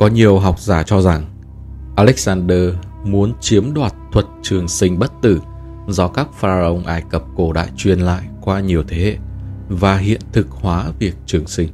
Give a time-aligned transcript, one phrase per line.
[0.00, 1.24] Có nhiều học giả cho rằng
[1.96, 5.40] Alexander muốn chiếm đoạt thuật trường sinh bất tử
[5.88, 9.16] do các pharaoh Ai Cập cổ đại truyền lại qua nhiều thế hệ
[9.68, 11.68] và hiện thực hóa việc trường sinh.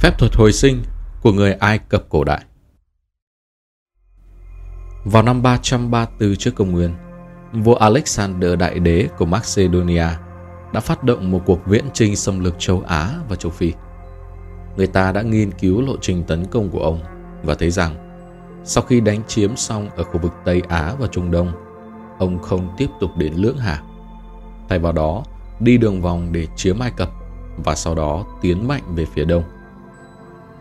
[0.00, 0.82] Phép thuật hồi sinh
[1.22, 2.44] của người Ai Cập cổ đại
[5.04, 6.94] Vào năm 334 trước công nguyên,
[7.52, 10.06] vua Alexander Đại Đế của Macedonia
[10.72, 13.72] đã phát động một cuộc viễn chinh xâm lược châu Á và châu Phi.
[14.76, 17.00] Người ta đã nghiên cứu lộ trình tấn công của ông
[17.42, 18.08] và thấy rằng
[18.64, 21.52] sau khi đánh chiếm xong ở khu vực Tây Á và Trung Đông,
[22.18, 23.82] ông không tiếp tục đến Lưỡng Hà.
[24.68, 25.22] Thay vào đó,
[25.60, 27.10] đi đường vòng để chiếm Ai Cập
[27.64, 29.42] và sau đó tiến mạnh về phía đông.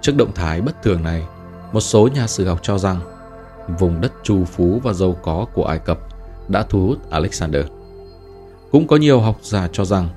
[0.02, 1.24] Trước động thái bất thường này,
[1.72, 3.00] một số nhà sử học cho rằng
[3.80, 6.00] vùng đất trù phú và giàu có của Ai Cập
[6.48, 7.66] đã thu hút Alexander.
[8.72, 10.10] Cũng có nhiều học giả cho rằng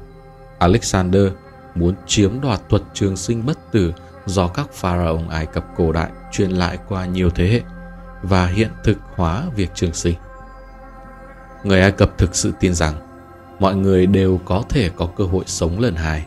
[0.59, 1.29] Alexander
[1.75, 3.93] muốn chiếm đoạt thuật trường sinh bất tử
[4.27, 7.61] do các pharaoh Ai Cập cổ đại truyền lại qua nhiều thế hệ
[8.23, 10.15] và hiện thực hóa việc trường sinh.
[11.65, 12.95] Người Ai Cập thực sự tin rằng
[13.59, 16.27] mọi người đều có thể có cơ hội sống lần hai.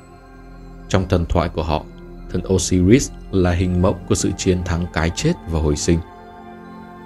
[0.89, 1.83] Trong thần thoại của họ,
[2.31, 5.99] thần Osiris là hình mẫu của sự chiến thắng cái chết và hồi sinh.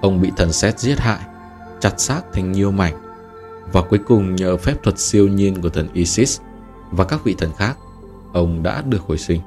[0.02, 1.18] Ông bị thần Set giết hại,
[1.80, 2.94] chặt xác thành nhiều mảnh
[3.72, 6.40] và cuối cùng nhờ phép thuật siêu nhiên của thần Isis
[6.90, 7.78] và các vị thần khác,
[8.32, 9.40] ông đã được hồi sinh.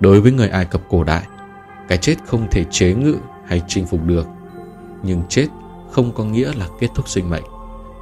[0.00, 1.22] Đối với người Ai Cập cổ đại,
[1.88, 4.26] cái chết không thể chế ngự hay chinh phục được.
[5.02, 5.46] Nhưng chết
[5.90, 7.44] không có nghĩa là kết thúc sinh mệnh,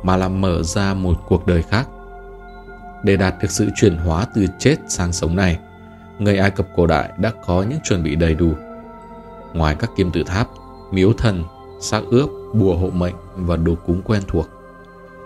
[0.02, 1.88] mà là mở ra một cuộc đời khác.
[3.04, 5.58] Để đạt được sự chuyển hóa từ chết sang sống này,
[6.18, 8.52] người Ai Cập cổ đại đã có những chuẩn bị đầy đủ.
[9.52, 10.48] Ngoài các kim tự tháp,
[10.92, 11.44] miếu thần,
[11.80, 14.48] xác ướp, bùa hộ mệnh và đồ cúng quen thuộc,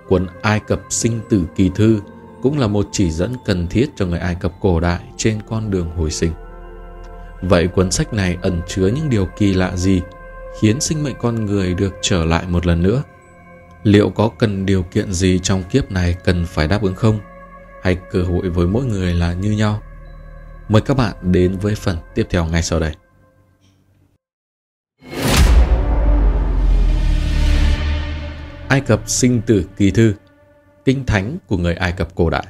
[0.09, 2.01] cuốn Ai Cập sinh tử kỳ thư
[2.43, 5.71] cũng là một chỉ dẫn cần thiết cho người Ai Cập cổ đại trên con
[5.71, 6.33] đường hồi sinh.
[7.43, 10.03] Vậy cuốn sách này ẩn chứa những điều kỳ lạ gì
[10.61, 13.03] khiến sinh mệnh con người được trở lại một lần nữa?
[13.83, 17.19] Liệu có cần điều kiện gì trong kiếp này cần phải đáp ứng không?
[17.83, 19.83] Hay cơ hội với mỗi người là như nhau?
[20.69, 22.93] Mời các bạn đến với phần tiếp theo ngay sau đây.
[28.71, 30.15] Ai Cập sinh tử kỳ thư
[30.85, 32.47] Kinh thánh của người Ai Cập cổ đại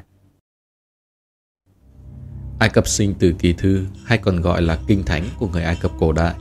[2.58, 5.76] Ai Cập sinh tử kỳ thư hay còn gọi là kinh thánh của người Ai
[5.80, 6.34] Cập cổ đại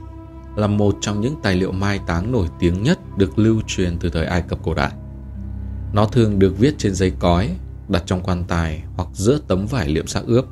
[0.56, 4.08] là một trong những tài liệu mai táng nổi tiếng nhất được lưu truyền từ
[4.08, 4.92] thời Ai Cập cổ đại.
[5.92, 7.56] Nó thường được viết trên giấy cói,
[7.88, 10.44] đặt trong quan tài hoặc giữa tấm vải liệm xác ướp.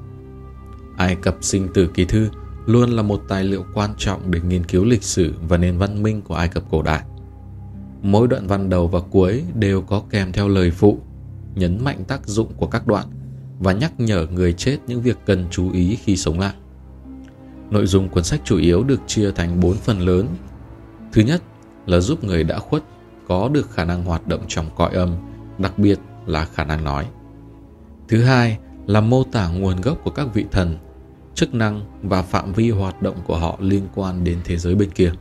[0.96, 2.28] Ai Cập sinh tử kỳ thư
[2.66, 6.02] luôn là một tài liệu quan trọng để nghiên cứu lịch sử và nền văn
[6.02, 7.02] minh của Ai Cập cổ đại.
[8.02, 10.98] Mỗi đoạn văn đầu và cuối đều có kèm theo lời phụ,
[11.54, 13.06] nhấn mạnh tác dụng của các đoạn
[13.60, 16.54] và nhắc nhở người chết những việc cần chú ý khi sống lại.
[17.70, 20.26] Nội dung cuốn sách chủ yếu được chia thành 4 phần lớn.
[21.12, 21.42] Thứ nhất
[21.86, 22.82] là giúp người đã khuất
[23.28, 25.16] có được khả năng hoạt động trong cõi âm,
[25.58, 27.06] đặc biệt là khả năng nói.
[28.08, 30.78] Thứ hai là mô tả nguồn gốc của các vị thần,
[31.34, 34.90] chức năng và phạm vi hoạt động của họ liên quan đến thế giới bên
[34.90, 35.12] kia.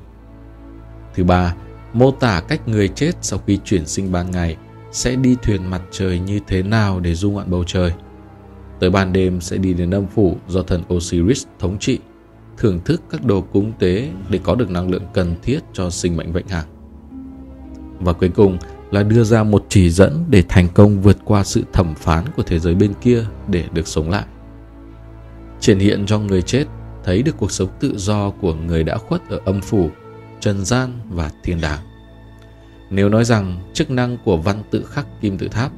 [1.16, 1.56] Thứ ba,
[1.94, 4.58] mô tả cách người chết sau khi chuyển sinh ban ngày
[4.92, 7.94] sẽ đi thuyền mặt trời như thế nào để du ngoạn bầu trời.
[8.80, 12.00] Tới ban đêm sẽ đi đến âm phủ do thần Osiris thống trị,
[12.58, 16.18] thưởng thức các đồ cúng tế để có được năng lượng cần thiết cho sinh
[16.18, 16.66] mệnh vĩnh hằng.
[18.00, 18.58] Và cuối cùng
[18.92, 22.44] là đưa ra một chỉ dẫn để thành công vượt qua sự thẩm phán của
[22.44, 24.24] thế giới bên kia để được sống lại.
[25.60, 26.66] Triển hiện cho người chết
[27.04, 29.90] thấy được cuộc sống tự do của người đã khuất ở âm phủ,
[30.40, 31.80] trần gian và thiên đàng.
[32.90, 35.72] Nếu nói rằng chức năng của văn tự khắc kim tự tháp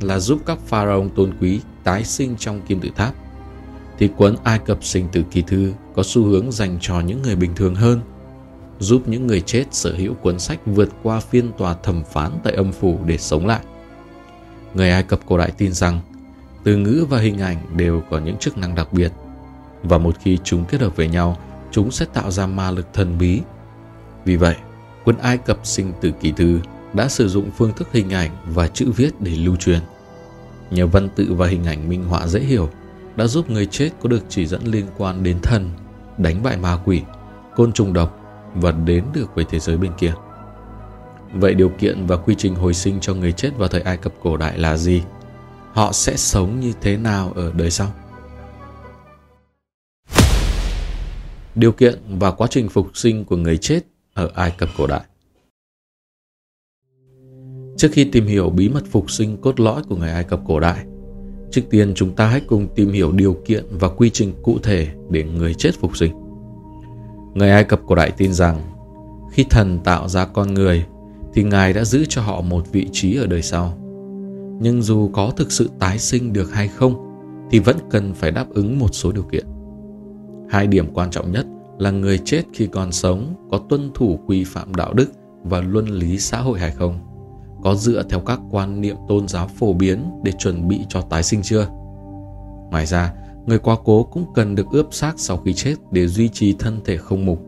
[0.00, 3.14] là giúp các pharaoh tôn quý tái sinh trong kim tự tháp,
[3.98, 7.36] thì cuốn Ai Cập sinh tử kỳ thư có xu hướng dành cho những người
[7.36, 8.00] bình thường hơn,
[8.78, 12.52] giúp những người chết sở hữu cuốn sách vượt qua phiên tòa thẩm phán tại
[12.52, 13.60] âm phủ để sống lại.
[14.74, 16.00] Người Ai Cập cổ đại tin rằng
[16.64, 19.12] từ ngữ và hình ảnh đều có những chức năng đặc biệt
[19.82, 21.38] và một khi chúng kết hợp với nhau,
[21.70, 23.40] chúng sẽ tạo ra ma lực thần bí.
[24.24, 24.56] Vì vậy,
[25.04, 26.60] quân Ai Cập sinh từ kỳ thư
[26.92, 29.80] đã sử dụng phương thức hình ảnh và chữ viết để lưu truyền.
[30.70, 32.68] Nhờ văn tự và hình ảnh minh họa dễ hiểu
[33.16, 35.70] đã giúp người chết có được chỉ dẫn liên quan đến thần,
[36.18, 37.02] đánh bại ma quỷ,
[37.56, 38.20] côn trùng độc
[38.54, 40.14] và đến được với thế giới bên kia.
[41.32, 44.12] Vậy điều kiện và quy trình hồi sinh cho người chết vào thời Ai Cập
[44.22, 45.02] cổ đại là gì?
[45.72, 47.92] Họ sẽ sống như thế nào ở đời sau?
[51.54, 53.80] Điều kiện và quá trình phục sinh của người chết
[54.14, 55.04] ở Ai Cập cổ đại
[57.76, 60.60] Trước khi tìm hiểu bí mật phục sinh cốt lõi của người Ai Cập cổ
[60.60, 60.84] đại,
[61.50, 64.88] trước tiên chúng ta hãy cùng tìm hiểu điều kiện và quy trình cụ thể
[65.10, 66.12] để người chết phục sinh.
[67.34, 68.60] Người Ai Cập cổ đại tin rằng
[69.32, 70.86] khi thần tạo ra con người
[71.34, 73.78] thì Ngài đã giữ cho họ một vị trí ở đời sau.
[74.60, 77.10] Nhưng dù có thực sự tái sinh được hay không
[77.50, 79.46] thì vẫn cần phải đáp ứng một số điều kiện.
[80.50, 81.46] Hai điểm quan trọng nhất
[81.78, 85.10] là người chết khi còn sống có tuân thủ quy phạm đạo đức
[85.42, 86.98] và luân lý xã hội hay không,
[87.62, 91.22] có dựa theo các quan niệm tôn giáo phổ biến để chuẩn bị cho tái
[91.22, 91.66] sinh chưa.
[92.70, 93.14] Ngoài ra,
[93.46, 96.80] người quá cố cũng cần được ướp xác sau khi chết để duy trì thân
[96.84, 97.40] thể không mục,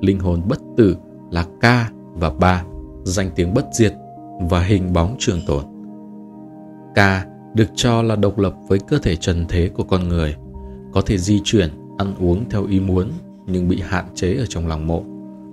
[0.00, 0.96] linh hồn bất tử
[1.30, 2.64] là ca và ba,
[3.04, 3.94] danh tiếng bất diệt
[4.50, 5.64] và hình bóng trường tồn.
[6.94, 10.36] Ca được cho là độc lập với cơ thể trần thế của con người,
[10.92, 13.10] có thể di chuyển, ăn uống theo ý muốn
[13.52, 15.04] nhưng bị hạn chế ở trong lòng mộ,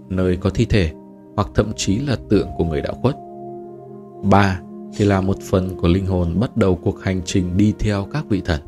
[0.10, 0.92] nơi có thi thể
[1.36, 3.16] hoặc thậm chí là tượng của người đã khuất.
[4.24, 4.62] Ba
[4.96, 8.26] thì là một phần của linh hồn bắt đầu cuộc hành trình đi theo các
[8.30, 8.62] vị thần.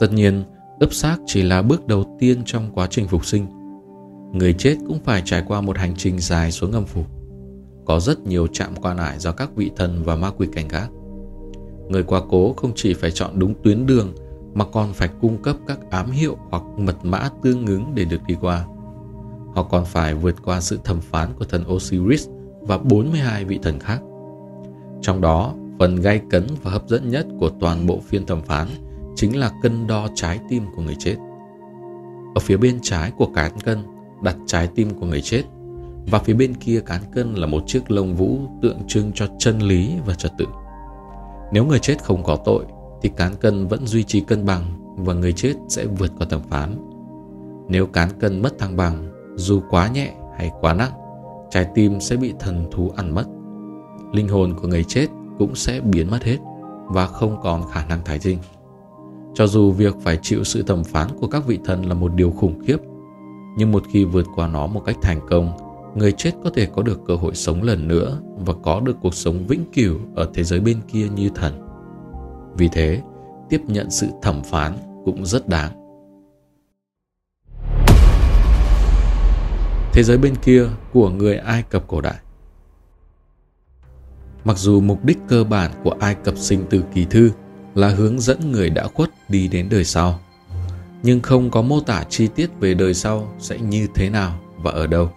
[0.00, 0.44] Tất nhiên,
[0.80, 3.46] ướp xác chỉ là bước đầu tiên trong quá trình phục sinh.
[4.32, 7.04] Người chết cũng phải trải qua một hành trình dài xuống âm phủ.
[7.84, 10.90] Có rất nhiều chạm quan ải do các vị thần và ma quỷ cảnh gác.
[11.88, 14.12] Người quá cố không chỉ phải chọn đúng tuyến đường
[14.56, 18.20] mà còn phải cung cấp các ám hiệu hoặc mật mã tương ứng để được
[18.26, 18.64] đi qua.
[19.54, 22.28] Họ còn phải vượt qua sự thẩm phán của thần Osiris
[22.60, 24.00] và 42 vị thần khác.
[25.02, 28.68] Trong đó, phần gay cấn và hấp dẫn nhất của toàn bộ phiên thẩm phán
[29.16, 31.16] chính là cân đo trái tim của người chết.
[32.34, 33.78] Ở phía bên trái của cán cân
[34.22, 35.42] đặt trái tim của người chết
[36.10, 39.58] và phía bên kia cán cân là một chiếc lông vũ tượng trưng cho chân
[39.58, 40.46] lý và trật tự.
[41.52, 42.64] Nếu người chết không có tội
[43.02, 44.64] thì cán cân vẫn duy trì cân bằng
[44.96, 46.76] và người chết sẽ vượt qua thẩm phán.
[47.68, 50.92] Nếu cán cân mất thăng bằng, dù quá nhẹ hay quá nặng,
[51.50, 53.24] trái tim sẽ bị thần thú ăn mất.
[54.12, 55.06] Linh hồn của người chết
[55.38, 56.38] cũng sẽ biến mất hết
[56.86, 58.38] và không còn khả năng tái sinh.
[59.34, 62.30] Cho dù việc phải chịu sự thẩm phán của các vị thần là một điều
[62.30, 62.76] khủng khiếp,
[63.56, 65.52] nhưng một khi vượt qua nó một cách thành công,
[65.94, 69.14] người chết có thể có được cơ hội sống lần nữa và có được cuộc
[69.14, 71.65] sống vĩnh cửu ở thế giới bên kia như thần.
[72.58, 73.00] Vì thế,
[73.48, 74.72] tiếp nhận sự thẩm phán
[75.04, 75.72] cũng rất đáng.
[79.92, 82.16] Thế giới bên kia của người Ai Cập cổ đại
[84.44, 87.30] Mặc dù mục đích cơ bản của Ai Cập sinh từ kỳ thư
[87.74, 90.20] là hướng dẫn người đã khuất đi đến đời sau,
[91.02, 94.70] nhưng không có mô tả chi tiết về đời sau sẽ như thế nào và
[94.70, 95.10] ở đâu.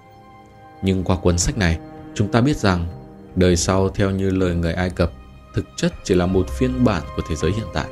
[0.81, 1.79] Nhưng qua cuốn sách này,
[2.13, 2.87] chúng ta biết rằng
[3.35, 5.11] đời sau theo như lời người Ai Cập
[5.53, 7.87] thực chất chỉ là một phiên bản của thế giới hiện tại.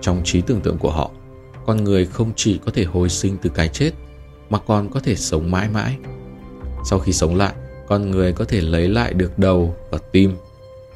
[0.00, 1.10] Trong trí tưởng tượng của họ,
[1.66, 3.90] con người không chỉ có thể hồi sinh từ cái chết
[4.50, 5.98] mà còn có thể sống mãi mãi.
[6.84, 7.54] Sau khi sống lại,
[7.88, 10.36] con người có thể lấy lại được đầu và tim,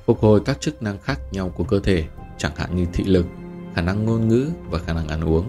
[0.06, 2.04] phục hồi các chức năng khác nhau của cơ thể,
[2.38, 3.26] chẳng hạn như thị lực,
[3.74, 5.48] khả năng ngôn ngữ và khả năng ăn uống.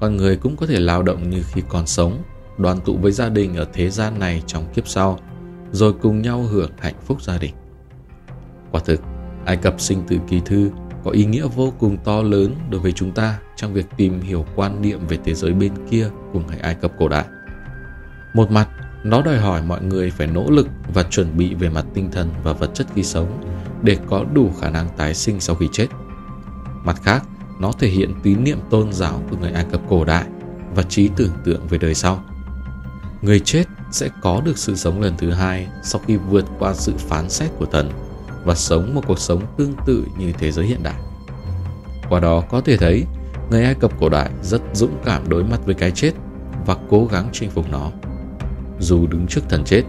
[0.00, 2.22] Con người cũng có thể lao động như khi còn sống,
[2.58, 5.18] đoàn tụ với gia đình ở thế gian này trong kiếp sau,
[5.72, 7.54] rồi cùng nhau hưởng hạnh phúc gia đình.
[8.72, 9.00] Quả thực,
[9.46, 10.70] Ai Cập sinh tử kỳ thư
[11.04, 14.46] có ý nghĩa vô cùng to lớn đối với chúng ta trong việc tìm hiểu
[14.56, 17.24] quan niệm về thế giới bên kia của người Ai Cập cổ đại.
[18.34, 18.68] Một mặt,
[19.04, 22.30] nó đòi hỏi mọi người phải nỗ lực và chuẩn bị về mặt tinh thần
[22.42, 23.42] và vật chất khi sống
[23.82, 25.86] để có đủ khả năng tái sinh sau khi chết.
[26.84, 27.22] Mặt khác,
[27.60, 30.26] nó thể hiện tín niệm tôn giáo của người Ai Cập cổ đại
[30.74, 32.24] và trí tưởng tượng về đời sau.
[33.22, 36.92] Người chết sẽ có được sự sống lần thứ hai sau khi vượt qua sự
[36.96, 37.90] phán xét của thần
[38.46, 41.00] và sống một cuộc sống tương tự như thế giới hiện đại.
[42.08, 43.04] Qua đó có thể thấy,
[43.50, 46.12] người Ai Cập cổ đại rất dũng cảm đối mặt với cái chết
[46.66, 47.90] và cố gắng chinh phục nó.
[48.80, 49.82] Dù đứng trước thần chết,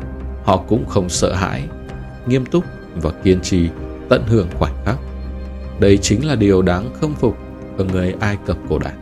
[0.44, 1.68] họ cũng không sợ hãi,
[2.28, 2.64] nghiêm túc
[2.96, 3.70] và kiên trì
[4.10, 4.98] tận hưởng khoảnh khắc.
[5.80, 7.38] Đây chính là điều đáng khâm phục
[7.78, 8.94] ở người Ai Cập cổ đại.